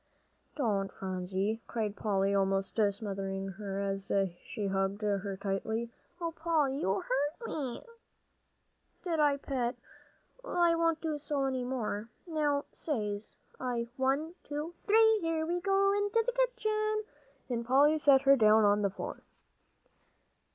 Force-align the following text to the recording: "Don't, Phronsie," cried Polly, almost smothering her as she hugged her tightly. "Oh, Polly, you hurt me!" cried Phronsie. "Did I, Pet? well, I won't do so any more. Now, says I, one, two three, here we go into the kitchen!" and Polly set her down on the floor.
"Don't, 0.55 0.91
Phronsie," 0.91 1.61
cried 1.67 1.95
Polly, 1.95 2.33
almost 2.33 2.75
smothering 2.91 3.49
her 3.49 3.79
as 3.79 4.11
she 4.43 4.65
hugged 4.65 5.03
her 5.03 5.37
tightly. 5.39 5.91
"Oh, 6.19 6.31
Polly, 6.31 6.79
you 6.79 7.01
hurt 7.01 7.45
me!" 7.47 7.53
cried 7.53 7.83
Phronsie. 7.83 7.87
"Did 9.03 9.19
I, 9.19 9.37
Pet? 9.37 9.75
well, 10.43 10.57
I 10.57 10.73
won't 10.73 11.01
do 11.01 11.19
so 11.19 11.45
any 11.45 11.63
more. 11.63 12.09
Now, 12.25 12.65
says 12.73 13.35
I, 13.59 13.89
one, 13.95 14.33
two 14.43 14.73
three, 14.87 15.19
here 15.21 15.45
we 15.45 15.61
go 15.61 15.93
into 15.93 16.23
the 16.25 16.33
kitchen!" 16.33 17.03
and 17.47 17.63
Polly 17.63 17.99
set 17.99 18.23
her 18.23 18.35
down 18.35 18.63
on 18.63 18.81
the 18.81 18.89
floor. 18.89 19.21